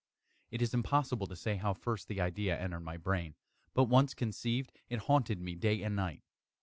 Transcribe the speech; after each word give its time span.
It 0.49 0.63
is 0.63 0.73
impossible 0.73 1.27
to 1.27 1.35
say 1.35 1.57
how 1.57 1.73
first 1.75 2.07
the 2.07 2.19
idea 2.19 2.59
entered 2.59 2.79
my 2.79 2.97
brain; 2.97 3.35
but 3.75 3.83
once 3.83 4.15
conceived, 4.15 4.71
it 4.89 5.01
haunted 5.01 5.39
me 5.39 5.53
day 5.53 5.83
and 5.83 5.95
night. 5.95 6.23